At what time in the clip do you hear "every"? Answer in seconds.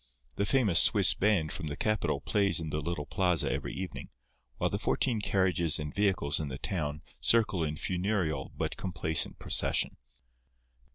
3.51-3.75